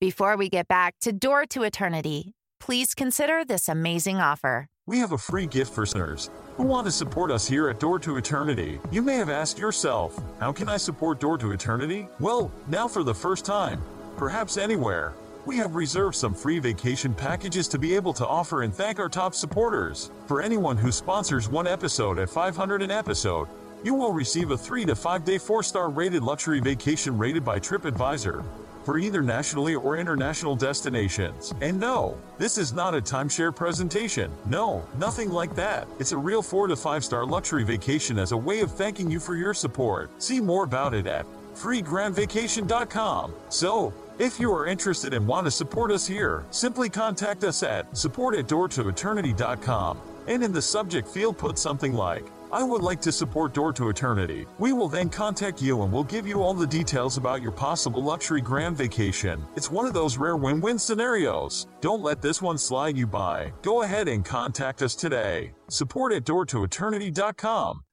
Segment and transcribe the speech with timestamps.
[0.00, 4.66] Before we get back to Door to Eternity, please consider this amazing offer.
[4.86, 7.98] We have a free gift for listeners who want to support us here at Door
[7.98, 8.80] to Eternity.
[8.90, 12.08] You may have asked yourself, how can I support Door to Eternity?
[12.18, 13.82] Well, now for the first time,
[14.16, 15.12] perhaps anywhere,
[15.44, 19.10] we have reserved some free vacation packages to be able to offer and thank our
[19.10, 20.10] top supporters.
[20.26, 23.48] For anyone who sponsors one episode at 500 an episode,
[23.84, 27.60] you will receive a 3 to 5 day 4 star rated luxury vacation rated by
[27.60, 28.42] TripAdvisor
[28.84, 31.54] for either nationally or international destinations.
[31.60, 34.30] And no, this is not a timeshare presentation.
[34.46, 35.86] No, nothing like that.
[35.98, 39.20] It's a real 4 to 5 star luxury vacation as a way of thanking you
[39.20, 40.10] for your support.
[40.22, 43.34] See more about it at freegrandvacation.com.
[43.48, 47.96] So, if you are interested and want to support us here, simply contact us at
[47.96, 53.12] support at doortoeternity.com and in the subject field put something like I would like to
[53.12, 54.46] support Door to Eternity.
[54.58, 58.02] We will then contact you and we'll give you all the details about your possible
[58.02, 59.46] luxury grand vacation.
[59.54, 61.68] It's one of those rare win win scenarios.
[61.80, 63.52] Don't let this one slide you by.
[63.62, 65.52] Go ahead and contact us today.
[65.68, 67.84] Support at doortoeternity.com.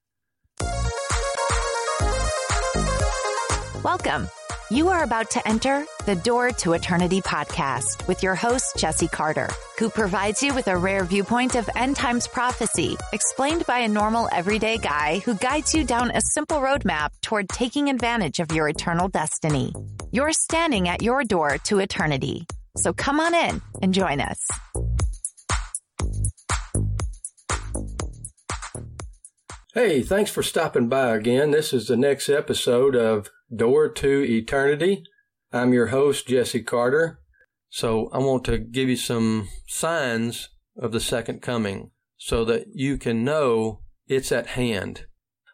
[3.83, 4.27] Welcome.
[4.69, 9.49] You are about to enter the Door to Eternity podcast with your host, Jesse Carter,
[9.79, 14.27] who provides you with a rare viewpoint of end times prophecy, explained by a normal
[14.29, 19.07] everyday guy who guides you down a simple roadmap toward taking advantage of your eternal
[19.07, 19.71] destiny.
[20.11, 22.45] You're standing at your door to eternity.
[22.75, 24.45] So come on in and join us.
[29.77, 31.51] Hey, thanks for stopping by again.
[31.51, 35.03] This is the next episode of Door to Eternity.
[35.53, 37.19] I'm your host, Jesse Carter.
[37.69, 42.97] So I want to give you some signs of the second coming so that you
[42.97, 45.05] can know it's at hand.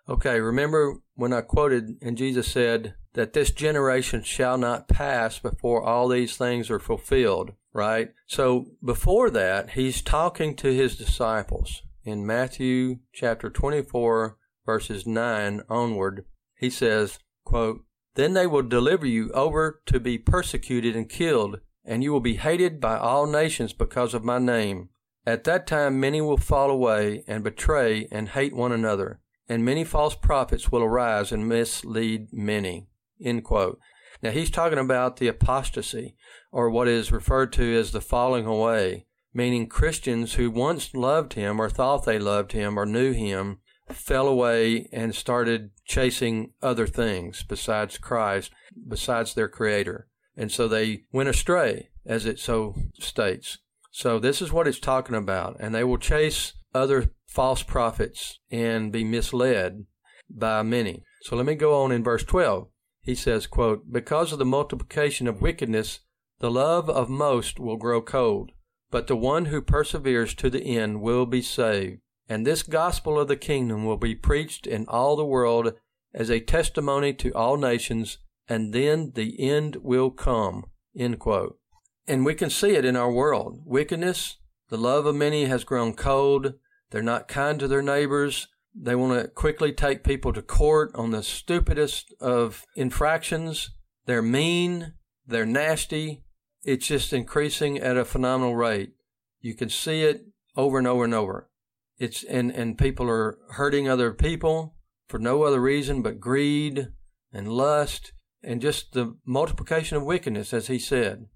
[0.08, 5.84] Okay, remember when I quoted and Jesus said that this generation shall not pass before
[5.84, 8.14] all these things are fulfilled, right?
[8.26, 16.26] So before that, he's talking to his disciples in Matthew chapter 24 verses 9 onward.
[16.56, 17.84] He says, quote,
[18.16, 22.36] Then they will deliver you over to be persecuted and killed, and you will be
[22.36, 24.90] hated by all nations because of my name.
[25.26, 29.84] At that time many will fall away and betray and hate one another, and many
[29.84, 32.88] false prophets will arise and mislead many.
[33.24, 33.80] End quote.
[34.22, 36.16] Now he's talking about the apostasy,
[36.52, 41.60] or what is referred to as the falling away, meaning Christians who once loved him
[41.60, 47.44] or thought they loved him or knew him fell away and started chasing other things
[47.44, 48.52] besides Christ,
[48.88, 50.08] besides their creator.
[50.36, 53.60] And so they went astray, as it so states.
[53.92, 55.58] So this is what it's talking about.
[55.60, 59.86] And they will chase other false prophets and be misled
[60.30, 61.04] by many.
[61.22, 62.68] So let me go on in verse 12.
[63.02, 66.00] He says, quote, Because of the multiplication of wickedness,
[66.40, 68.52] the love of most will grow cold,
[68.94, 72.00] but the one who perseveres to the end will be saved.
[72.30, 75.74] And this gospel of the kingdom will be preached in all the world
[76.14, 80.66] as a testimony to all nations, and then the end will come.
[80.96, 83.64] And we can see it in our world.
[83.66, 84.38] Wickedness,
[84.70, 86.54] the love of many has grown cold.
[86.92, 88.48] They're not kind to their neighbors.
[88.76, 93.72] They want to quickly take people to court on the stupidest of infractions.
[94.06, 94.94] They're mean.
[95.26, 96.22] They're nasty.
[96.64, 98.94] It's just increasing at a phenomenal rate.
[99.42, 100.26] You can see it
[100.56, 101.50] over and over and over.
[101.98, 104.76] It's and and people are hurting other people
[105.08, 106.88] for no other reason but greed
[107.32, 111.28] and lust and just the multiplication of wickedness, as he said.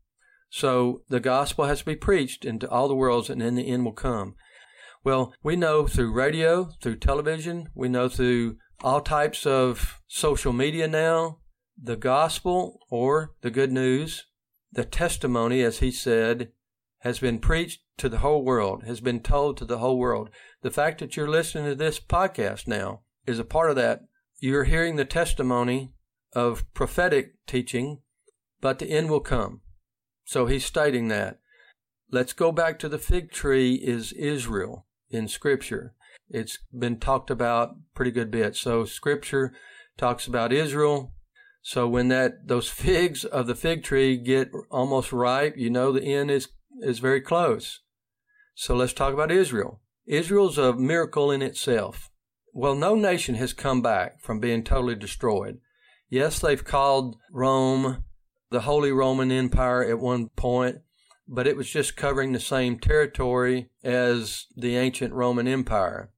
[0.49, 3.85] So the gospel has to be preached into all the worlds, and then the end
[3.85, 4.35] will come.
[5.03, 10.87] Well, we know through radio, through television, we know through all types of social media
[10.87, 11.39] now,
[11.81, 14.25] the gospel or the good news,
[14.77, 16.51] the testimony, as he said,
[16.99, 20.29] has been preached to the whole world, has been told to the whole world.
[20.61, 24.01] The fact that you're listening to this podcast now is a part of that.
[24.39, 25.93] You're hearing the testimony
[26.33, 28.01] of prophetic teaching,
[28.61, 29.61] but the end will come.
[30.25, 31.39] So he's stating that.
[32.11, 35.95] Let's go back to the fig tree is Israel in scripture.
[36.29, 38.55] It's been talked about pretty good bit.
[38.55, 39.53] So scripture
[39.97, 41.13] talks about Israel.
[41.67, 46.01] So when that those figs of the fig tree get almost ripe, you know the
[46.01, 46.47] end is
[46.79, 47.81] is very close.
[48.55, 49.81] So let's talk about Israel.
[50.05, 52.09] Israel's a miracle in itself.
[52.53, 55.59] Well, no nation has come back from being totally destroyed.
[56.09, 58.05] Yes, they've called Rome
[58.49, 60.77] the Holy Roman Empire at one point,
[61.27, 66.11] but it was just covering the same territory as the ancient Roman Empire.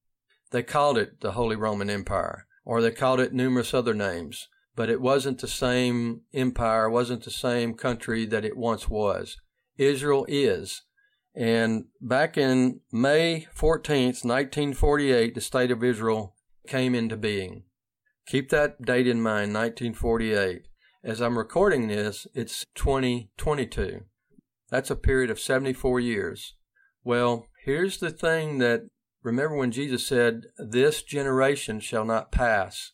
[0.52, 4.48] They called it the Holy Roman Empire, or they called it numerous other names,
[4.80, 9.36] but it wasn't the same empire, wasn't the same country that it once was.
[9.78, 10.84] Israel is.
[11.36, 17.64] And back in May 14th, 1948, the state of Israel came into being.
[18.26, 20.62] Keep that date in mind, 1948.
[21.04, 24.06] As I'm recording this, it's 2022.
[24.70, 26.56] That's a period of 74 years.
[27.04, 28.84] Well, here's the thing that
[29.24, 32.94] remember when Jesus said, This generation shall not pass.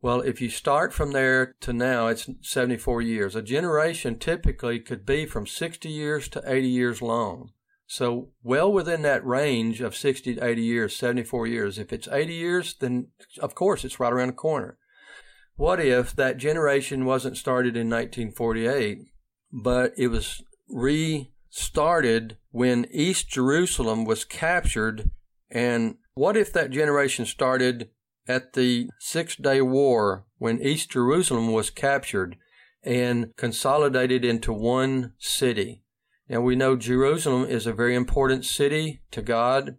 [0.00, 3.34] Well, if you start from there to now, it's 74 years.
[3.34, 7.50] A generation typically could be from 60 years to 80 years long.
[7.86, 11.78] So, well within that range of 60 to 80 years, 74 years.
[11.78, 13.08] If it's 80 years, then
[13.40, 14.78] of course it's right around the corner.
[15.56, 18.98] What if that generation wasn't started in 1948,
[19.52, 25.10] but it was restarted when East Jerusalem was captured?
[25.50, 27.88] And what if that generation started
[28.28, 32.36] at the Six Day War when East Jerusalem was captured
[32.84, 35.82] and consolidated into one city?
[36.28, 39.76] Now we know Jerusalem is a very important city to God.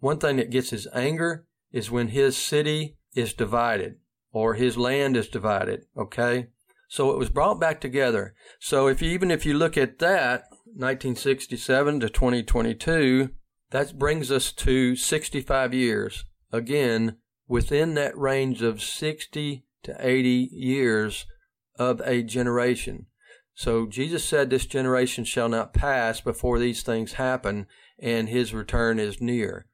[0.00, 3.96] One thing that gets his anger is when his city is divided
[4.32, 5.84] or his land is divided.
[5.96, 6.48] Okay.
[6.88, 8.34] So it was brought back together.
[8.60, 13.30] So if you, even if you look at that, 1967 to 2022,
[13.70, 16.24] that brings us to 65 years.
[16.52, 17.16] Again,
[17.48, 21.26] within that range of 60 to 80 years
[21.78, 23.06] of a generation.
[23.54, 27.66] So Jesus said, This generation shall not pass before these things happen,
[27.98, 29.66] and his return is near.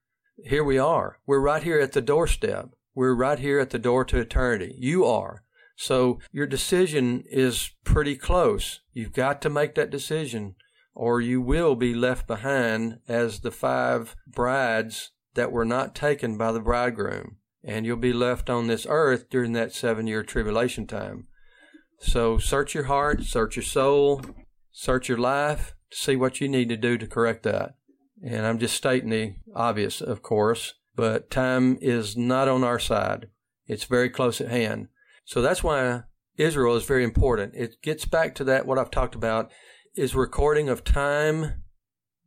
[0.44, 1.18] Here we are.
[1.26, 2.70] We're right here at the doorstep.
[2.94, 4.74] We're right here at the door to eternity.
[4.78, 5.44] You are.
[5.76, 8.80] So your decision is pretty close.
[8.92, 10.56] You've got to make that decision,
[10.94, 16.52] or you will be left behind as the five brides that were not taken by
[16.52, 17.36] the bridegroom.
[17.62, 21.26] And you'll be left on this earth during that seven year tribulation time.
[22.00, 24.22] So search your heart, search your soul,
[24.72, 27.74] search your life to see what you need to do to correct that.
[28.22, 33.28] And I'm just stating the obvious, of course, but time is not on our side.
[33.66, 34.88] It's very close at hand.
[35.24, 36.02] So that's why
[36.36, 37.54] Israel is very important.
[37.54, 39.50] It gets back to that, what I've talked about
[39.94, 41.62] is recording of time,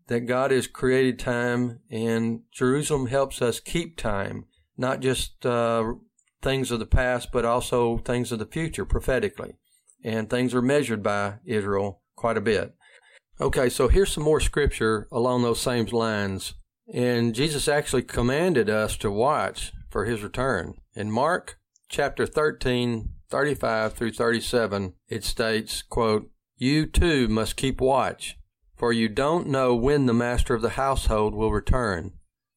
[0.08, 4.46] that God has created time, and Jerusalem helps us keep time,
[4.78, 5.94] not just uh,
[6.42, 9.56] things of the past, but also things of the future prophetically
[10.04, 12.76] and things are measured by Israel quite a bit.
[13.40, 16.54] Okay, so here's some more scripture along those same lines.
[16.94, 20.76] And Jesus actually commanded us to watch for his return.
[20.96, 21.58] In Mark
[21.90, 28.38] chapter 13, 35 through 37, it states, quote, You too must keep watch,
[28.76, 32.12] for you don't know when the master of the household will return.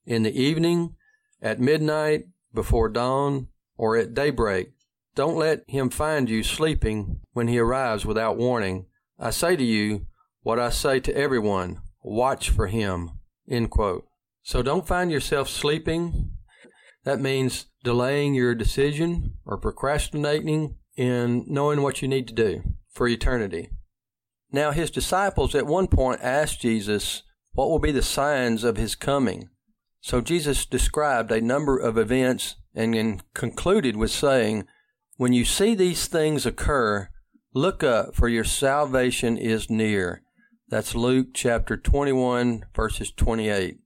[0.05, 0.97] In the evening,
[1.41, 4.73] at midnight, before dawn, or at daybreak
[5.17, 8.85] don't let him find you sleeping when he arrives without warning.
[9.19, 10.07] I say to you
[10.43, 13.13] what I say to everyone watch for him.
[14.43, 16.33] So don't find yourself sleeping.
[17.05, 23.09] That means delaying your decision or procrastinating in knowing what you need to do for
[23.09, 23.71] eternity.
[24.53, 27.23] Now, his disciples at one point asked Jesus
[27.53, 29.49] what will be the signs of his coming.
[30.01, 34.67] So Jesus described a number of events and concluded with saying,
[35.17, 37.09] when you see these things occur,
[37.55, 40.23] look up, for your salvation is near.
[40.69, 43.79] That's Luke chapter 21, verses 28.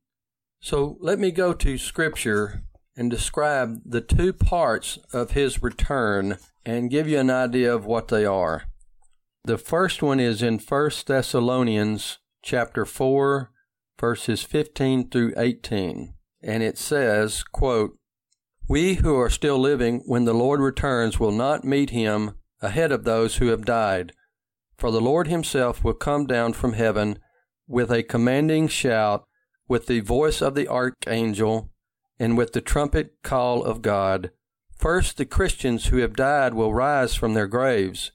[0.61, 2.65] So let me go to Scripture
[2.97, 8.09] and describe the two parts of his return and give you an idea of what
[8.09, 8.65] they are.
[9.45, 13.51] The first one is in 1 Thessalonians chapter 4
[14.01, 17.97] verses 15 through 18 and it says quote
[18.71, 23.03] we who are still living when the Lord returns will not meet him ahead of
[23.03, 24.13] those who have died.
[24.77, 27.19] For the Lord himself will come down from heaven
[27.67, 29.25] with a commanding shout,
[29.67, 31.73] with the voice of the archangel,
[32.21, 34.31] and with the trumpet call of God.
[34.77, 38.13] First, the Christians who have died will rise from their graves.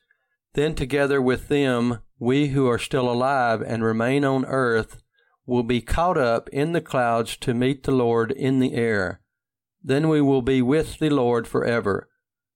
[0.54, 5.02] Then, together with them, we who are still alive and remain on earth
[5.46, 9.22] will be caught up in the clouds to meet the Lord in the air
[9.86, 12.10] then we will be with the Lord forever.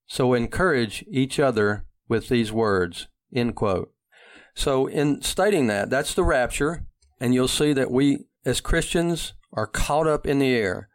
[0.07, 3.07] So encourage each other with these words.
[3.31, 3.93] End quote.
[4.55, 6.87] So in stating that, that's the rapture,
[7.19, 10.89] and you'll see that we as Christians are caught up in the air.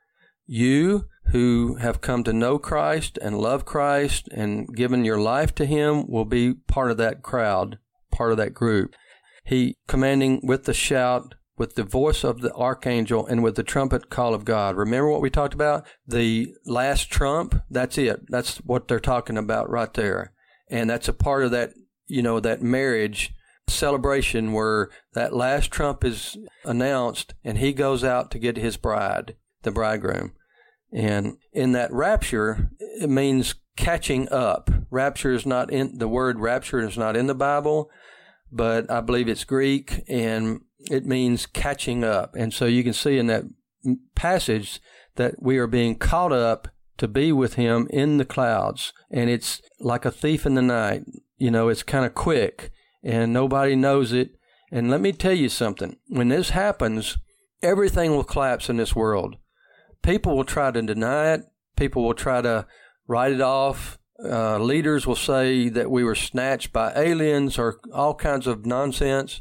[0.45, 5.67] You who have come to know Christ and love Christ and given your life to
[5.67, 7.79] Him will be part of that crowd,
[8.11, 8.97] part of that group.
[9.45, 14.11] He commanding with the shout, with the voice of the archangel and with the trumpet
[14.11, 14.77] call of God.
[14.77, 15.87] Remember what we talked about?
[16.07, 18.23] The last trump, that's it.
[18.29, 20.33] That's what they're talking about right there.
[20.69, 21.73] And that's a part of that,
[22.07, 23.33] you know, that marriage
[23.69, 29.37] celebration where that last trump is announced and he goes out to get his bride,
[29.63, 30.33] the bridegroom.
[30.93, 34.71] And in that rapture, it means catching up.
[34.91, 37.91] Rapture is not in the word rapture is not in the Bible,
[38.53, 42.35] but I believe it's Greek and it means catching up.
[42.35, 43.45] And so you can see in that
[44.15, 44.81] passage
[45.17, 48.93] that we are being caught up to be with him in the clouds.
[49.11, 51.05] And it's like a thief in the night.
[51.39, 52.71] You know, it's kind of quick
[53.03, 54.37] and nobody knows it.
[54.73, 57.19] And let me tell you something when this happens,
[57.63, 59.37] everything will collapse in this world.
[60.03, 61.43] People will try to deny it,
[61.77, 62.67] people will try to
[63.07, 63.99] write it off.
[64.25, 69.41] Uh, leaders will say that we were snatched by aliens or all kinds of nonsense,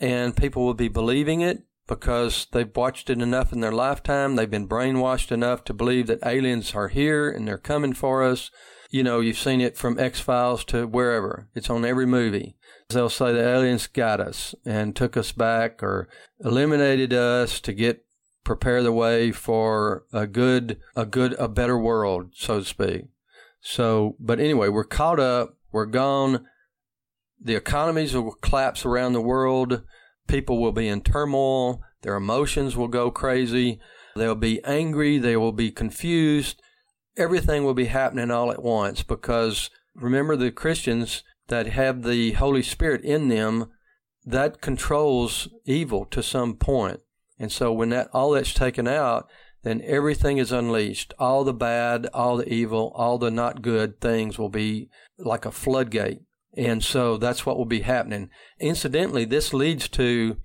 [0.00, 4.36] and people will be believing it because they've watched it enough in their lifetime.
[4.36, 8.50] They've been brainwashed enough to believe that aliens are here and they're coming for us.
[8.90, 11.48] You know, you've seen it from X Files to wherever.
[11.54, 12.56] It's on every movie.
[12.88, 16.08] They'll say the aliens got us and took us back or
[16.42, 18.04] eliminated us to get
[18.44, 23.04] prepare the way for a good a good a better world, so to speak.
[23.60, 26.46] So, but anyway, we're caught up, we're gone.
[27.40, 29.82] The economies will collapse around the world.
[30.26, 31.80] People will be in turmoil.
[32.02, 33.80] Their emotions will go crazy.
[34.16, 35.18] They'll be angry.
[35.18, 36.60] They will be confused.
[37.16, 42.62] Everything will be happening all at once because remember the Christians that have the Holy
[42.62, 43.70] Spirit in them,
[44.24, 47.00] that controls evil to some point.
[47.38, 49.28] And so when that all that's taken out,
[49.62, 51.14] then everything is unleashed.
[51.18, 55.50] All the bad, all the evil, all the not good things will be like a
[55.50, 56.20] floodgate.
[56.56, 58.30] And so that's what will be happening.
[58.58, 60.36] Incidentally, this leads to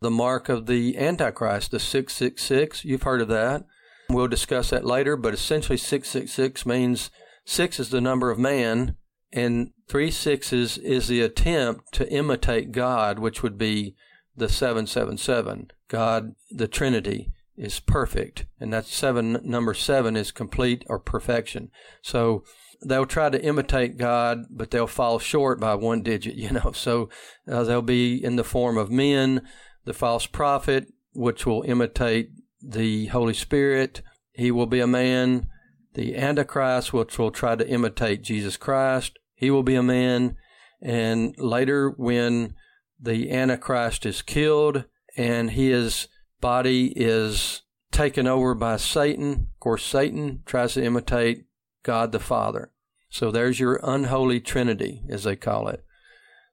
[0.00, 2.84] the mark of the Antichrist, the 666.
[2.84, 3.64] You've heard of that.
[4.08, 7.10] We'll discuss that later, but essentially 666 means
[7.44, 8.96] six is the number of man,
[9.32, 13.94] and three sixes is the attempt to imitate God, which would be
[14.36, 15.70] the 777.
[15.88, 21.70] God, the Trinity, is perfect, and that seven number seven is complete or perfection.
[22.00, 22.42] So
[22.82, 26.72] they'll try to imitate God, but they'll fall short by one digit, you know.
[26.72, 27.08] So
[27.50, 29.42] uh, they'll be in the form of men,
[29.84, 32.30] the false prophet, which will imitate
[32.62, 34.02] the Holy Spirit.
[34.32, 35.48] He will be a man.
[35.94, 39.18] The Antichrist, which will try to imitate Jesus Christ.
[39.34, 40.36] He will be a man.
[40.80, 42.54] And later, when
[42.98, 44.84] the Antichrist is killed
[45.16, 46.06] and his
[46.40, 51.46] body is taken over by Satan, of course, Satan tries to imitate
[51.82, 52.70] God the Father.
[53.08, 55.84] So there's your unholy trinity, as they call it.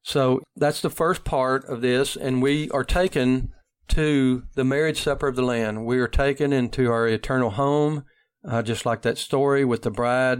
[0.01, 3.51] So that's the first part of this, and we are taken
[3.89, 5.85] to the marriage supper of the Lamb.
[5.85, 8.05] We are taken into our eternal home,
[8.47, 10.39] uh, just like that story with the bride.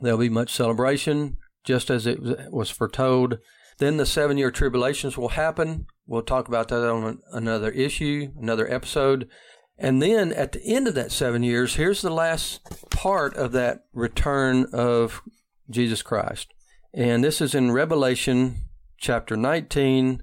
[0.00, 2.18] There'll be much celebration, just as it
[2.50, 3.38] was foretold.
[3.78, 5.86] Then the seven year tribulations will happen.
[6.06, 9.28] We'll talk about that on another issue, another episode.
[9.76, 13.84] And then at the end of that seven years, here's the last part of that
[13.92, 15.22] return of
[15.68, 16.52] Jesus Christ.
[16.92, 18.56] And this is in Revelation
[18.98, 20.22] chapter 19,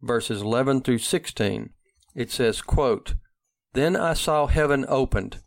[0.00, 1.70] verses 11 through 16.
[2.14, 3.14] It says, quote,
[3.72, 5.42] Then I saw heaven opened,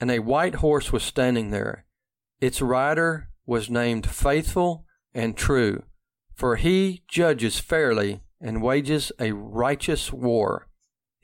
[0.00, 1.84] and a white horse was standing there.
[2.40, 5.82] Its rider was named Faithful and True,
[6.34, 10.68] for he judges fairly and wages a righteous war.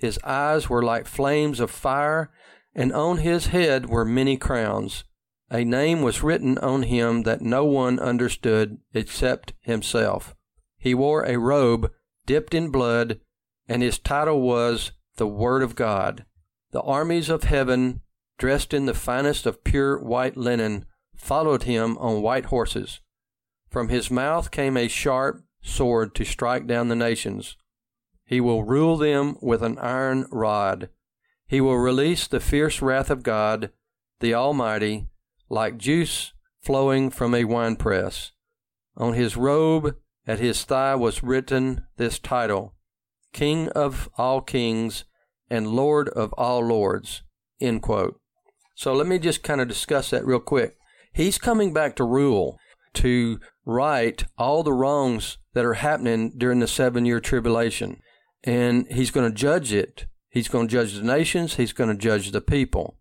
[0.01, 2.31] His eyes were like flames of fire,
[2.75, 5.05] and on his head were many crowns.
[5.51, 10.35] A name was written on him that no one understood except himself.
[10.79, 11.93] He wore a robe
[12.25, 13.21] dipped in blood,
[13.69, 16.25] and his title was the Word of God.
[16.71, 18.01] The armies of heaven,
[18.39, 23.01] dressed in the finest of pure white linen, followed him on white horses.
[23.69, 27.57] From his mouth came a sharp sword to strike down the nations.
[28.31, 30.89] He will rule them with an iron rod.
[31.49, 33.73] He will release the fierce wrath of God,
[34.21, 35.09] the Almighty,
[35.49, 36.33] like juice
[36.63, 38.31] flowing from a winepress.
[38.97, 39.97] On his robe
[40.29, 42.77] at his thigh was written this title
[43.33, 45.05] King of all kings
[45.51, 47.25] and Lord of all lords.
[47.61, 48.21] End quote.
[48.77, 50.77] So let me just kind of discuss that real quick.
[51.13, 52.61] He's coming back to rule,
[52.95, 58.01] to right all the wrongs that are happening during the seven year tribulation
[58.45, 60.07] and he's going to judge it.
[60.29, 61.57] He's going to judge the nations.
[61.57, 62.99] He's going to judge the people,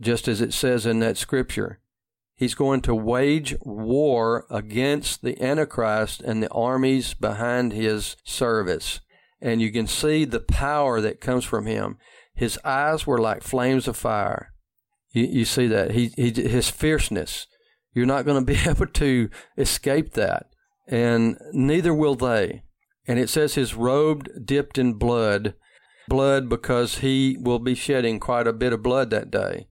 [0.00, 1.80] just as it says in that scripture.
[2.34, 9.00] He's going to wage war against the Antichrist and the armies behind his service.
[9.40, 11.98] And you can see the power that comes from him.
[12.34, 14.52] His eyes were like flames of fire.
[15.10, 15.92] You, you see that.
[15.92, 17.46] He, he, his fierceness.
[17.92, 20.46] You're not going to be able to escape that.
[20.86, 22.62] And neither will they.
[23.08, 25.54] And it says his robe dipped in blood,
[26.08, 29.66] blood because he will be shedding quite a bit of blood that day.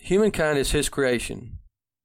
[0.00, 1.58] Humankind is his creation.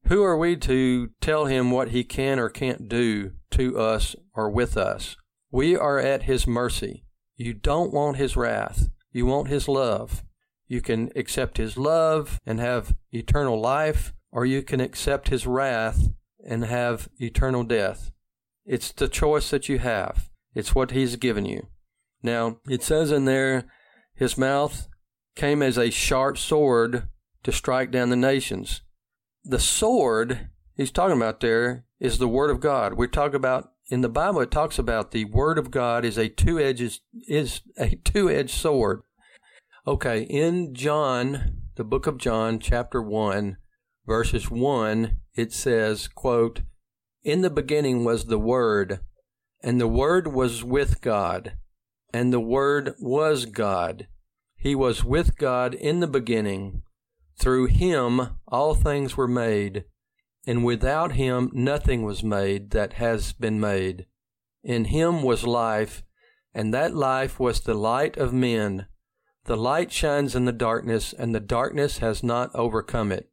[0.07, 4.49] Who are we to tell him what he can or can't do to us or
[4.49, 5.15] with us?
[5.49, 7.05] We are at his mercy.
[7.35, 8.89] You don't want his wrath.
[9.11, 10.23] You want his love.
[10.67, 16.09] You can accept his love and have eternal life, or you can accept his wrath
[16.45, 18.11] and have eternal death.
[18.65, 20.29] It's the choice that you have.
[20.59, 21.67] It's what he's given you.
[22.21, 23.65] Now, it says in there,
[24.13, 24.87] his mouth
[25.35, 27.07] came as a sharp sword
[27.43, 28.81] to strike down the nations.
[29.43, 32.93] The sword he's talking about there is the word of God.
[32.93, 36.27] We talk about in the Bible it talks about the word of God is a
[36.29, 39.01] two edged is a two edged sword.
[39.87, 43.57] Okay, in John, the book of John, chapter one,
[44.05, 46.61] verses one, it says, quote,
[47.23, 48.99] In the beginning was the Word,
[49.61, 51.53] and the Word was with God,
[52.13, 54.07] and the Word was God.
[54.55, 56.81] He was with God in the beginning.
[57.37, 59.85] Through him all things were made,
[60.45, 64.05] and without him nothing was made that has been made.
[64.63, 66.03] In him was life,
[66.53, 68.87] and that life was the light of men.
[69.45, 73.29] The light shines in the darkness, and the darkness has not overcome it.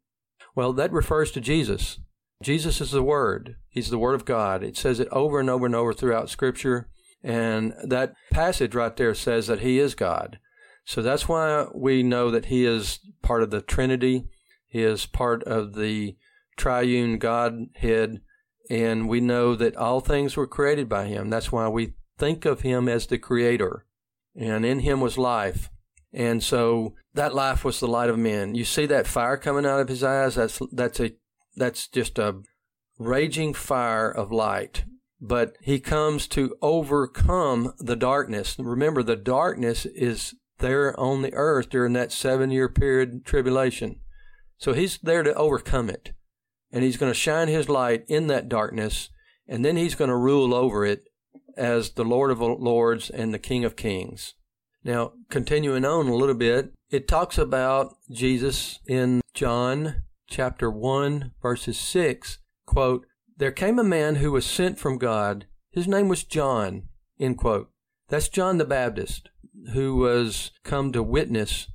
[0.54, 1.98] Well, that refers to Jesus.
[2.42, 3.56] Jesus is the Word.
[3.68, 4.62] He's the Word of God.
[4.62, 6.88] It says it over and over and over throughout Scripture.
[7.22, 10.38] And that passage right there says that He is God.
[10.86, 14.28] So that's why we know that he is part of the Trinity.
[14.68, 16.16] He is part of the
[16.56, 18.20] triune Godhead.
[18.70, 21.28] And we know that all things were created by him.
[21.28, 23.84] That's why we think of him as the creator.
[24.36, 25.70] And in him was life.
[26.12, 28.54] And so that life was the light of men.
[28.54, 30.36] You see that fire coming out of his eyes?
[30.36, 31.12] That's, that's a,
[31.56, 32.42] that's just a
[32.98, 34.84] raging fire of light.
[35.20, 38.56] But he comes to overcome the darkness.
[38.58, 44.00] Remember, the darkness is there on the earth during that seven year period tribulation.
[44.58, 46.12] So he's there to overcome it.
[46.70, 49.10] And he's going to shine his light in that darkness,
[49.46, 51.04] and then he's going to rule over it
[51.56, 54.34] as the Lord of Lords and the King of Kings.
[54.84, 61.78] Now, continuing on a little bit, it talks about Jesus in John chapter 1, verses
[61.78, 65.46] 6, quote, There came a man who was sent from God.
[65.70, 67.70] His name was John, end quote.
[68.08, 69.30] That's John the Baptist
[69.72, 71.68] who was come to witness.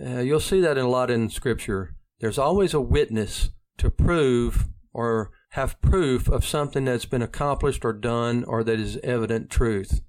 [0.00, 1.94] Uh, you'll see that in a lot in Scripture.
[2.20, 7.92] There's always a witness to prove or have proof of something that's been accomplished or
[7.92, 10.00] done or that is evident truth.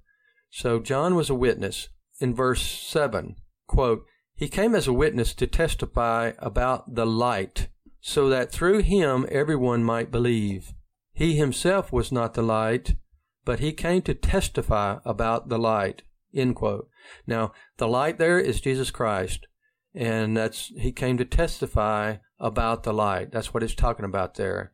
[0.50, 1.88] So John was a witness.
[2.20, 4.04] In verse 7, quote,
[4.34, 7.68] He came as a witness to testify about the light,
[8.06, 10.74] so that through him everyone might believe.
[11.14, 12.96] He himself was not the light,
[13.46, 16.02] but he came to testify about the light.
[17.26, 19.46] Now, the light there is Jesus Christ,
[19.94, 23.32] and that's he came to testify about the light.
[23.32, 24.72] That's what it's talking about there.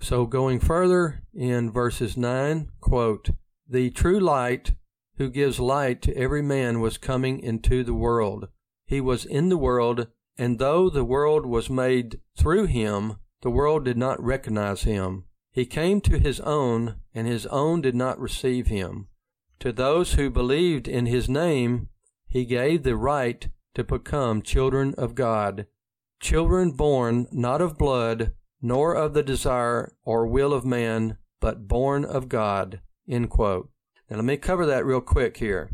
[0.00, 3.30] So going further in verses 9, quote,
[3.68, 4.72] The true light
[5.18, 8.48] who gives light to every man was coming into the world.
[8.84, 13.84] He was in the world, and though the world was made through him, the world
[13.84, 15.24] did not recognize him.
[15.52, 19.08] He came to his own, and his own did not receive him.
[19.60, 21.88] To those who believed in his name,
[22.26, 25.66] he gave the right to become children of God,
[26.20, 32.04] children born not of blood, nor of the desire or will of man, but born
[32.04, 32.80] of God.
[33.08, 33.70] End quote.
[34.08, 35.70] Now let me cover that real quick here.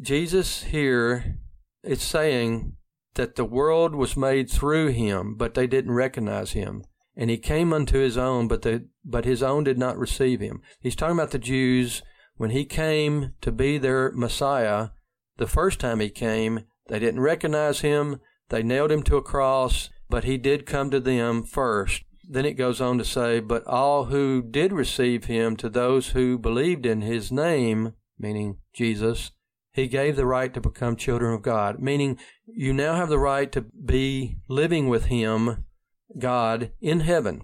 [0.00, 1.38] Jesus here
[1.82, 2.74] is saying
[3.14, 6.84] that the world was made through him, but they didn't recognize him.
[7.16, 10.62] And he came unto his own, but the but his own did not receive him.
[10.80, 12.02] He's talking about the Jews
[12.36, 14.88] when he came to be their Messiah,
[15.36, 18.20] the first time he came, they didn't recognize him.
[18.48, 22.02] They nailed him to a cross, but he did come to them first.
[22.28, 26.38] Then it goes on to say, But all who did receive him, to those who
[26.38, 29.30] believed in his name, meaning Jesus,
[29.74, 33.50] he gave the right to become children of God, meaning you now have the right
[33.52, 35.64] to be living with him,
[36.16, 37.42] God, in heaven.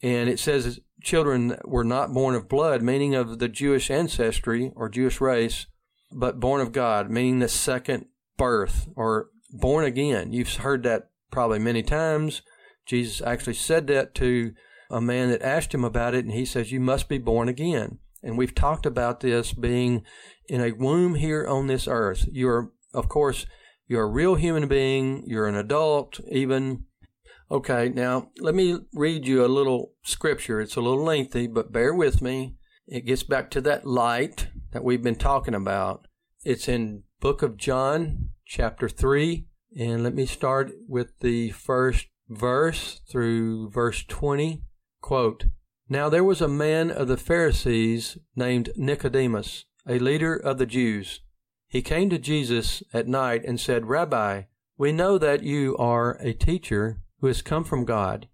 [0.00, 4.88] And it says children were not born of blood, meaning of the Jewish ancestry or
[4.88, 5.66] Jewish race,
[6.12, 8.06] but born of God, meaning the second
[8.36, 10.32] birth or born again.
[10.32, 12.42] You've heard that probably many times.
[12.86, 14.54] Jesus actually said that to
[14.90, 17.98] a man that asked him about it, and he says, You must be born again.
[18.22, 20.02] And we've talked about this being
[20.48, 22.26] in a womb here on this earth.
[22.30, 23.46] You're, of course,
[23.86, 26.84] you're a real human being, you're an adult, even,
[27.50, 30.60] Okay, now let me read you a little scripture.
[30.60, 32.56] It's a little lengthy, but bear with me.
[32.86, 36.06] It gets back to that light that we've been talking about.
[36.42, 39.46] It's in book of John, chapter 3,
[39.78, 44.62] and let me start with the first verse through verse 20.
[45.00, 45.44] Quote,
[45.88, 51.20] Now there was a man of the Pharisees named Nicodemus, a leader of the Jews.
[51.68, 54.42] He came to Jesus at night and said, Rabbi,
[54.76, 58.28] we know that you are a teacher who has come from God,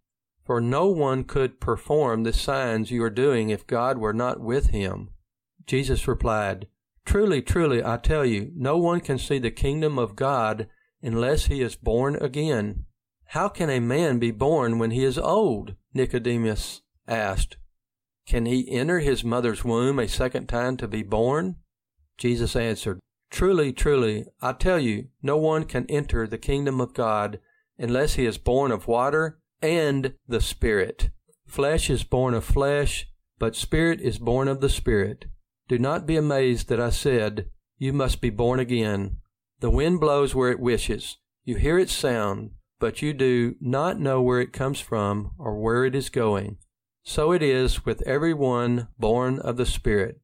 [0.45, 4.69] for no one could perform the signs you are doing if God were not with
[4.69, 5.11] him.
[5.67, 6.67] Jesus replied,
[7.05, 10.69] Truly, truly, I tell you, no one can see the kingdom of God
[11.03, 12.85] unless he is born again.
[13.27, 15.77] How can a man be born when he is old?
[15.95, 17.57] Nicodemus asked.
[18.31, 21.57] Can he enter his mother's womb a second time to be born?
[22.17, 27.41] Jesus answered, Truly, truly, I tell you, no one can enter the kingdom of God
[27.77, 31.11] unless he is born of water and the Spirit.
[31.49, 33.09] Flesh is born of flesh,
[33.41, 35.25] but Spirit is born of the Spirit.
[35.67, 39.17] Do not be amazed that I said, You must be born again.
[39.59, 41.17] The wind blows where it wishes.
[41.43, 45.85] You hear its sound, but you do not know where it comes from or where
[45.85, 46.59] it is going.
[47.13, 50.21] So it is with every one born of the Spirit.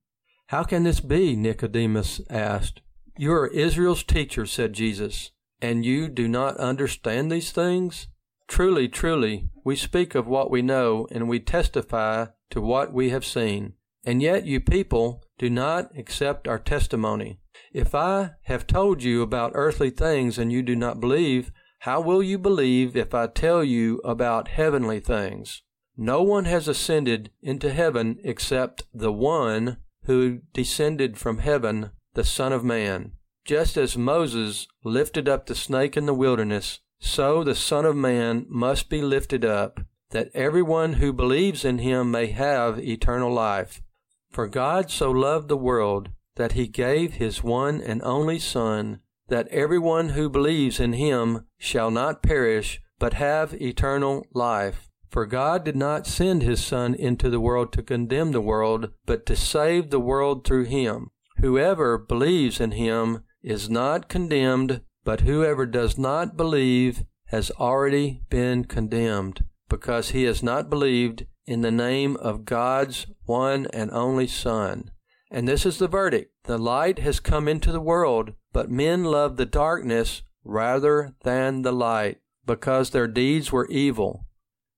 [0.51, 1.35] How can this be?
[1.35, 2.81] Nicodemus asked.
[3.18, 8.07] You are Israel's teacher, said Jesus, and you do not understand these things?
[8.46, 13.25] Truly, truly, we speak of what we know, and we testify to what we have
[13.25, 13.72] seen.
[14.05, 17.40] And yet you people do not accept our testimony.
[17.72, 22.22] If I have told you about earthly things and you do not believe, how will
[22.22, 25.62] you believe if I tell you about heavenly things?
[25.96, 32.52] No one has ascended into heaven except the one who descended from heaven, the Son
[32.52, 33.12] of Man.
[33.44, 38.44] Just as Moses lifted up the snake in the wilderness, so the Son of Man
[38.48, 39.80] must be lifted up,
[40.11, 43.82] that everyone who believes in him may have eternal life.
[44.30, 49.48] For God so loved the world that he gave his one and only Son, that
[49.48, 54.90] everyone who believes in him shall not perish, but have eternal life.
[55.16, 59.24] For God did not send his Son into the world to condemn the world, but
[59.24, 61.11] to save the world through him.
[61.38, 68.66] Whoever believes in him is not condemned, but whoever does not believe has already been
[68.66, 74.90] condemned, because he has not believed in the name of God's one and only Son.
[75.31, 79.38] And this is the verdict The light has come into the world, but men love
[79.38, 84.26] the darkness rather than the light, because their deeds were evil.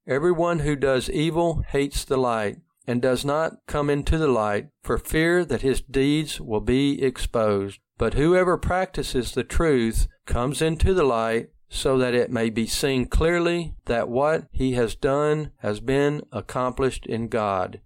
[0.08, 4.96] Everyone who does evil hates the light, and does not come into the light, for
[4.96, 7.78] fear that his deeds will be exposed.
[7.98, 13.04] But whoever practices the truth comes into the light, so that it may be seen
[13.04, 17.82] clearly that what he has done has been accomplished in God.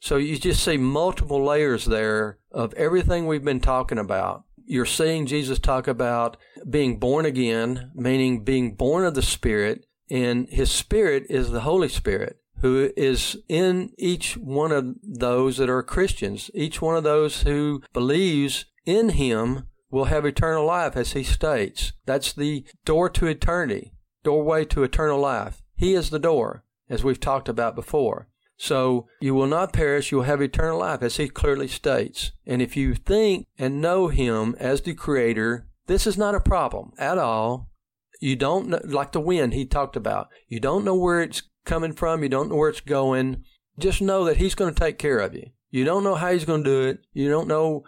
[0.00, 4.44] So you just see multiple layers there of everything we've been talking about.
[4.64, 6.36] You're seeing Jesus talk about
[6.68, 11.88] being born again, meaning being born of the Spirit, and His Spirit is the Holy
[11.88, 16.50] Spirit who is in each one of those that are Christians.
[16.54, 21.92] Each one of those who believes in Him will have eternal life, as he states.
[22.04, 23.92] That's the door to eternity,
[24.22, 25.62] doorway to eternal life.
[25.76, 28.28] He is the door, as we've talked about before.
[28.56, 32.32] So you will not perish, you will have eternal life, as he clearly states.
[32.46, 36.92] And if you think and know him as the creator, this is not a problem
[36.98, 37.70] at all.
[38.18, 40.28] You don't know, like the wind he talked about.
[40.48, 42.22] You don't know where it's coming from.
[42.22, 43.44] You don't know where it's going.
[43.78, 45.50] Just know that he's going to take care of you.
[45.70, 47.00] You don't know how he's going to do it.
[47.12, 47.84] You don't know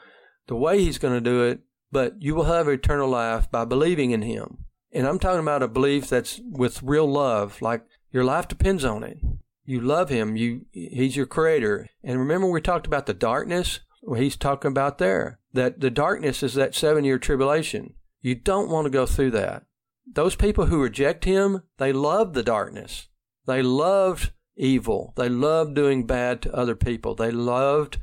[0.47, 1.61] the way he's going to do it
[1.93, 4.65] but you will have eternal life by believing in him.
[4.93, 9.05] And I'm talking about a belief that's with real love, like your life depends on
[9.05, 9.19] it.
[9.65, 11.89] You love him, you he's your creator.
[12.03, 13.81] And remember we talked about the darkness?
[14.03, 15.39] Well, he's talking about there.
[15.53, 17.95] That the darkness is that seven year tribulation.
[18.21, 19.65] You don't want to go through that.
[20.13, 23.09] Those people who reject him, they love the darkness.
[23.47, 25.13] They loved evil.
[25.17, 27.15] They loved doing bad to other people.
[27.15, 27.99] They loved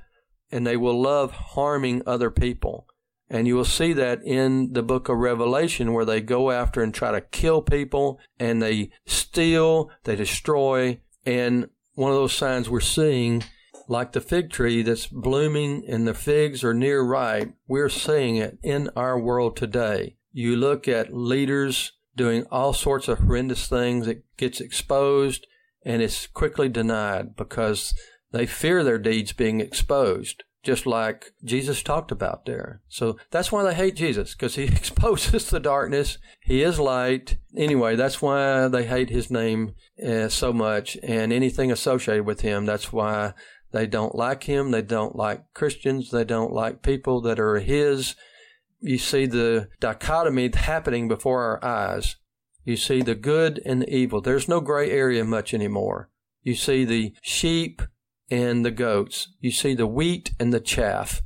[0.51, 2.87] and they will love harming other people.
[3.29, 6.93] And you will see that in the book of Revelation where they go after and
[6.93, 11.01] try to kill people and they steal, they destroy.
[11.25, 13.43] And one of those signs we're seeing,
[13.89, 18.57] like the fig tree that's blooming and the figs are near ripe, we're seeing it
[18.63, 20.15] in our world today.
[20.31, 25.47] You look at leaders doing all sorts of horrendous things, it gets exposed
[25.85, 27.93] and it's quickly denied because
[28.31, 30.43] they fear their deeds being exposed.
[30.63, 32.81] just like Jesus talked about there.
[32.89, 36.17] So that's why they hate Jesus, because he exposes the darkness.
[36.41, 37.37] He is light.
[37.55, 39.75] Anyway, that's why they hate his name
[40.05, 42.65] uh, so much and anything associated with him.
[42.65, 43.33] That's why
[43.71, 44.71] they don't like him.
[44.71, 46.11] They don't like Christians.
[46.11, 48.15] They don't like people that are his.
[48.87, 52.15] You see the dichotomy happening before our eyes.
[52.63, 54.21] You see the good and the evil.
[54.21, 56.09] There's no gray area much anymore.
[56.41, 57.81] You see the sheep
[58.31, 59.27] and the goats.
[59.41, 61.21] You see the wheat and the chaff.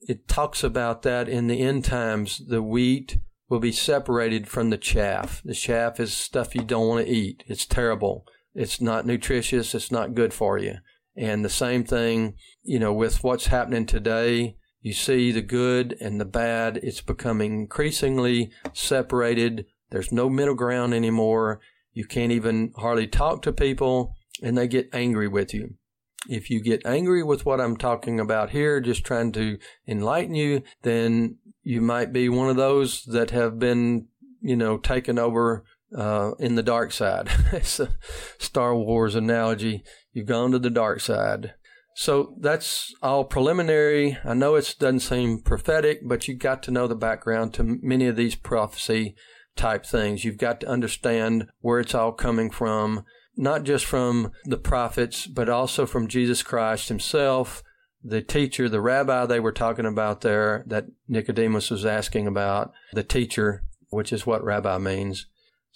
[0.00, 2.42] It talks about that in the end times.
[2.48, 5.42] The wheat will be separated from the chaff.
[5.44, 7.44] The chaff is stuff you don't want to eat.
[7.46, 8.26] It's terrible.
[8.52, 9.76] It's not nutritious.
[9.76, 10.78] It's not good for you.
[11.16, 16.20] And the same thing, you know, with what's happening today, you see the good and
[16.20, 16.76] the bad.
[16.80, 19.66] It's becoming increasingly separated.
[19.90, 21.60] There's no middle ground anymore.
[21.92, 25.74] You can't even hardly talk to people and they get angry with you.
[26.28, 30.62] If you get angry with what I'm talking about here, just trying to enlighten you,
[30.82, 34.06] then you might be one of those that have been,
[34.40, 35.64] you know, taken over
[35.98, 37.28] uh, in the dark side.
[37.52, 37.88] it's a
[38.38, 39.82] Star Wars analogy.
[40.12, 41.54] You've gone to the dark side.
[41.98, 44.18] So that's all preliminary.
[44.22, 48.06] I know it doesn't seem prophetic, but you've got to know the background to many
[48.06, 49.16] of these prophecy
[49.56, 50.22] type things.
[50.22, 53.04] You've got to understand where it's all coming from
[53.36, 57.62] not just from the prophets, but also from Jesus Christ himself,
[58.02, 63.02] the teacher, the rabbi they were talking about there that Nicodemus was asking about, the
[63.02, 65.26] teacher, which is what rabbi means.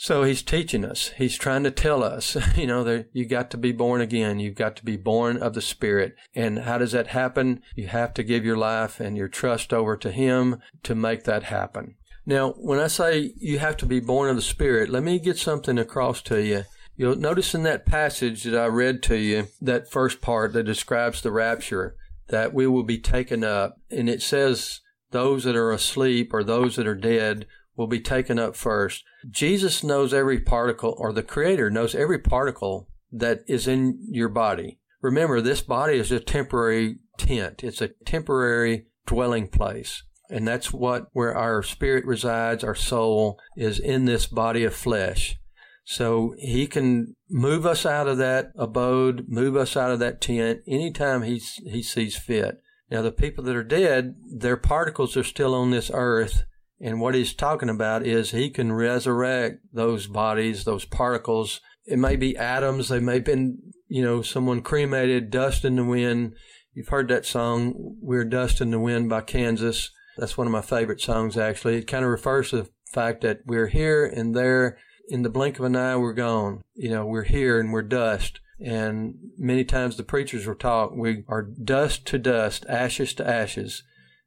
[0.03, 1.13] So he's teaching us.
[1.19, 4.41] He's trying to tell us, you know, that you got to be born again.
[4.41, 6.15] You've got to be born of the Spirit.
[6.35, 7.63] And how does that happen?
[7.77, 11.45] You have to give your life and your trust over to Him to make that
[11.45, 11.97] happen.
[12.25, 15.37] Now, when I say you have to be born of the Spirit, let me get
[15.37, 16.65] something across to you
[17.01, 21.23] You'll notice in that passage that I read to you, that first part that describes
[21.23, 21.97] the rapture,
[22.29, 23.81] that we will be taken up.
[23.91, 28.39] And it says those that are asleep or those that are dead will be taken
[28.39, 29.05] up first.
[29.29, 34.79] Jesus knows every particle, or the Creator knows every particle that is in your body.
[35.03, 37.65] Remember, this body is a temporary tent.
[37.65, 40.03] It's a temporary dwelling place.
[40.29, 45.37] And that's what, where our spirit resides, our soul is in this body of flesh.
[45.85, 50.61] So he can move us out of that abode, move us out of that tent
[50.69, 52.61] anytime he, he sees fit.
[52.91, 56.45] Now, the people that are dead, their particles are still on this earth.
[56.81, 61.61] And what he's talking about is he can resurrect those bodies, those particles.
[61.85, 62.89] It may be atoms.
[62.89, 66.35] They may have been, you know, someone cremated, dust in the wind.
[66.73, 69.91] You've heard that song, We're Dust in the Wind by Kansas.
[70.17, 71.77] That's one of my favorite songs, actually.
[71.77, 75.59] It kind of refers to the fact that we're here and there in the blink
[75.59, 76.63] of an eye, we're gone.
[76.75, 78.41] You know, we're here and we're dust.
[78.61, 83.83] And many times the preachers were taught we are dust to dust, ashes to ashes.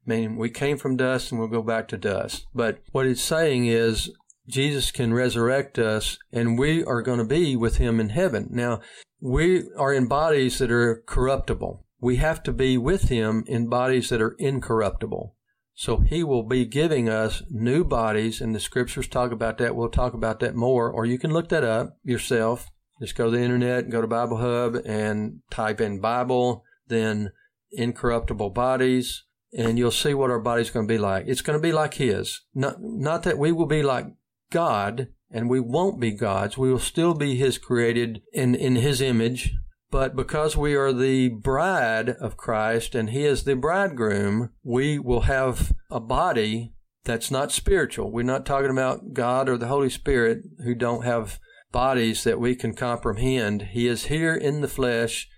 [0.06, 2.46] Meaning we came from dust and we'll go back to dust.
[2.54, 4.10] But what it's saying is
[4.46, 8.48] Jesus can resurrect us and we are going to be with him in heaven.
[8.50, 8.80] Now,
[9.20, 11.86] we are in bodies that are corruptible.
[12.00, 15.34] We have to be with him in bodies that are incorruptible.
[15.74, 19.74] So he will be giving us new bodies, and the scriptures talk about that.
[19.74, 22.70] We'll talk about that more, or you can look that up yourself.
[23.00, 27.32] Just go to the internet go to Bible Hub and type in Bible, then
[27.72, 29.24] incorruptible bodies,
[29.56, 31.26] and you'll see what our body's going to be like.
[31.26, 32.40] It's going to be like His.
[32.54, 34.06] Not, not that we will be like
[34.50, 36.58] God, and we won't be gods.
[36.58, 39.54] We will still be His created in, in His image,
[39.90, 45.22] but because we are the bride of Christ and He is the bridegroom, we will
[45.22, 46.72] have a body
[47.04, 48.10] that's not spiritual.
[48.10, 51.38] We're not talking about God or the Holy Spirit who don't have
[51.70, 53.62] bodies that we can comprehend.
[53.72, 55.28] He is here in the flesh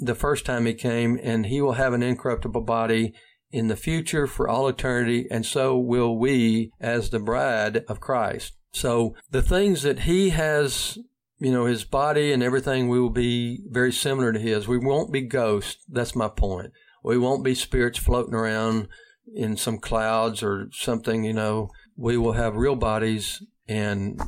[0.00, 3.14] the first time He came, and He will have an incorruptible body
[3.50, 8.54] in the future for all eternity, and so will we as the bride of Christ.
[8.72, 10.98] So the things that He has
[11.38, 14.68] you know, his body and everything we will be very similar to his.
[14.68, 15.84] We won't be ghosts.
[15.88, 16.72] That's my point.
[17.02, 18.88] We won't be spirits floating around
[19.34, 21.70] in some clouds or something, you know.
[21.96, 24.20] We will have real bodies and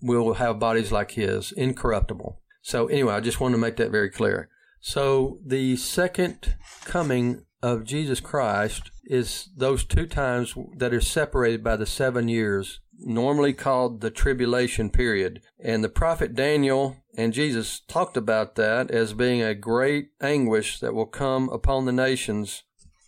[0.00, 2.40] we'll have bodies like his, incorruptible.
[2.62, 4.48] So anyway, I just wanted to make that very clear.
[4.80, 6.54] So the second
[6.84, 12.80] coming of Jesus Christ is those two times that are separated by the seven years
[13.02, 15.42] normally called the tribulation period.
[15.58, 20.94] And the prophet Daniel and Jesus talked about that as being a great anguish that
[20.94, 22.62] will come upon the nations.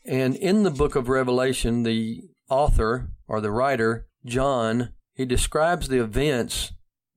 [0.05, 6.03] And in the book of Revelation, the author or the writer, John, he describes the
[6.03, 6.73] events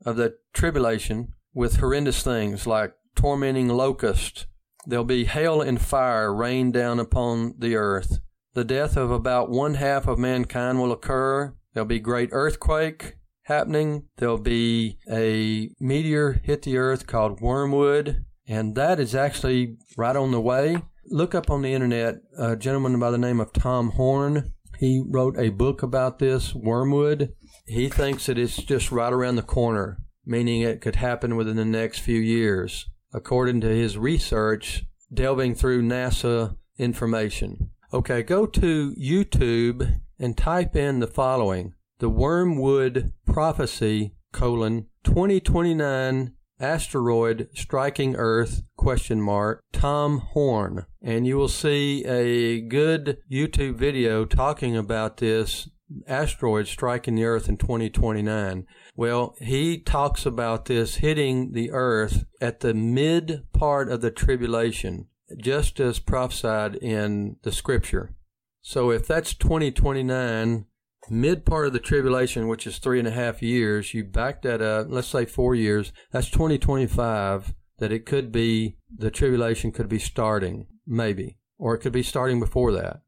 [0.06, 4.46] of the tribulation with horrendous things like tormenting locusts
[4.88, 8.20] There'll be hail and fire rain down upon the earth.
[8.54, 11.56] The death of about one half of mankind will occur.
[11.74, 14.06] There'll be great earthquake happening.
[14.18, 20.32] There'll be a meteor hit the earth called wormwood, and that is actually right on
[20.32, 20.78] the way.
[21.08, 24.54] Look up on the internet a gentleman by the name of Tom Horn.
[24.80, 27.34] He wrote a book about this, Wormwood.
[27.66, 31.66] He thinks that it's just right around the corner, meaning it could happen within the
[31.66, 37.70] next few years, according to his research, delving through NASA information.
[37.94, 47.48] Okay, go to YouTube and type in the following the Wormwood Prophecy colon 2029 asteroid
[47.54, 54.76] striking Earth question mark Tom Horn and you will see a good YouTube video talking
[54.76, 55.70] about this
[56.08, 58.66] asteroid striking the Earth in 2029.
[58.96, 65.08] Well, he talks about this hitting the Earth at the mid part of the tribulation
[65.38, 68.16] just as prophesied in the scripture.
[68.62, 70.66] So if that's 2029,
[71.10, 74.62] mid part of the tribulation, which is three and a half years, you back that
[74.62, 80.00] up, let's say four years, that's 2025, that it could be, the tribulation could be
[80.00, 83.02] starting, maybe, or it could be starting before that.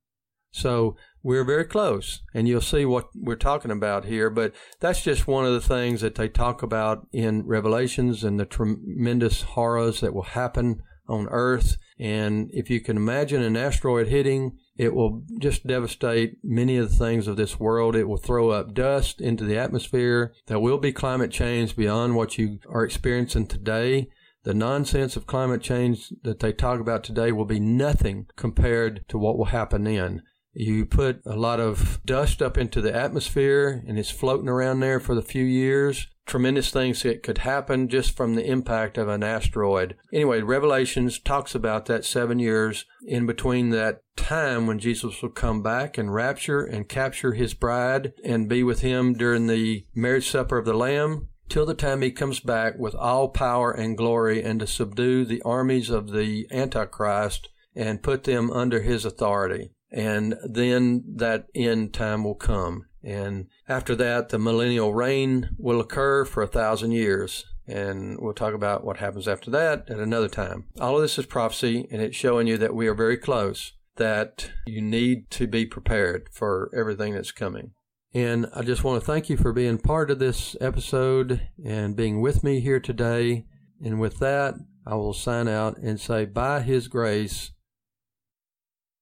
[0.52, 0.96] So
[1.28, 4.30] we're very close, and you'll see what we're talking about here.
[4.30, 8.46] But that's just one of the things that they talk about in Revelations and the
[8.46, 11.76] tremendous horrors that will happen on Earth.
[12.00, 16.96] And if you can imagine an asteroid hitting, it will just devastate many of the
[16.96, 17.98] things of this world.
[17.98, 20.34] It will throw up dust into the atmosphere.
[20.46, 24.08] There will be climate change beyond what you are experiencing today.
[24.46, 29.18] The nonsense of climate change that they talk about today will be nothing compared to
[29.18, 30.22] what will happen then.
[30.60, 35.00] You put a lot of dust up into the atmosphere and it's floating around there
[35.00, 39.24] for a few years tremendous things that could happen just from the impact of an
[39.24, 39.96] asteroid.
[40.12, 45.64] Anyway, Revelations talks about that seven years in between that time when Jesus will come
[45.64, 50.58] back and rapture and capture his bride and be with him during the marriage supper
[50.58, 54.60] of the Lamb till the time he comes back with all power and glory and
[54.60, 59.72] to subdue the armies of the Antichrist and put them under his authority.
[59.92, 62.88] And then that end time will come.
[63.04, 67.46] And after that, the millennial reign will occur for a thousand years.
[67.68, 70.68] And we'll talk about what happens after that at another time.
[70.80, 74.52] All of this is prophecy, and it's showing you that we are very close, that
[74.66, 77.72] you need to be prepared for everything that's coming.
[78.14, 82.22] And I just want to thank you for being part of this episode and being
[82.22, 83.46] with me here today.
[83.84, 87.52] And with that, I will sign out and say, by His grace.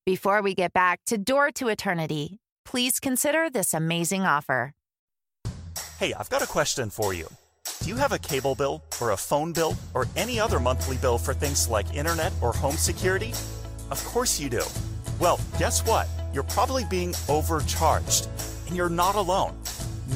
[0.06, 4.72] Before we get back to Door to Eternity, please consider this amazing offer.
[5.98, 7.28] Hey, I've got a question for you.
[7.82, 11.18] Do you have a cable bill or a phone bill or any other monthly bill
[11.18, 13.32] for things like internet or home security?
[13.90, 14.62] Of course you do.
[15.20, 16.08] Well, guess what?
[16.36, 18.30] You're probably being overcharged,
[18.68, 19.58] and you're not alone.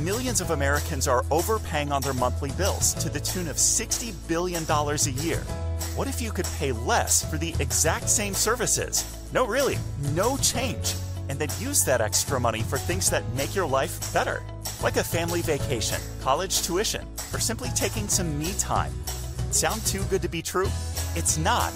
[0.02, 4.64] Millions of Americans are overpaying on their monthly bills to the tune of $60 billion
[4.64, 5.42] a year.
[5.96, 9.04] What if you could pay less for the exact same services?
[9.34, 9.78] No, really,
[10.14, 10.94] no change
[11.30, 14.42] and then use that extra money for things that make your life better,
[14.82, 18.92] like a family vacation, college tuition, or simply taking some me time.
[19.52, 20.70] Sound too good to be true?
[21.16, 21.72] It's not.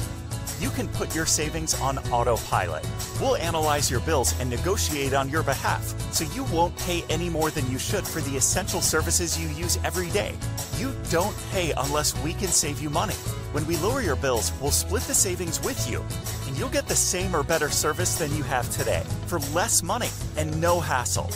[0.63, 2.87] You can put your savings on autopilot.
[3.19, 7.51] We'll analyze your bills and negotiate on your behalf so you won't pay any more
[7.51, 10.33] than you should for the essential services you use every day.
[10.77, 13.13] You don't pay unless we can save you money.
[13.51, 16.01] When we lower your bills, we'll split the savings with you,
[16.47, 20.11] and you'll get the same or better service than you have today for less money
[20.37, 21.29] and no hassle.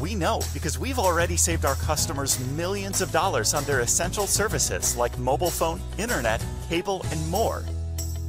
[0.00, 4.96] We know because we've already saved our customers millions of dollars on their essential services
[4.96, 7.64] like mobile phone, internet, cable, and more.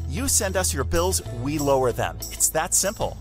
[0.10, 2.18] You send us your bills, we lower them.
[2.32, 3.18] It's that simple.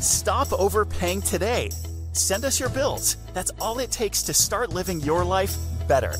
[0.00, 1.70] Stop overpaying today.
[2.12, 3.16] Send us your bills.
[3.34, 5.54] That's all it takes to start living your life
[5.86, 6.14] better.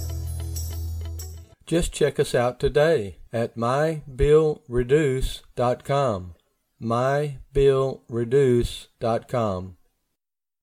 [1.66, 6.34] Just check us out today at mybillreduce.com.
[6.82, 9.76] mybillreduce.com.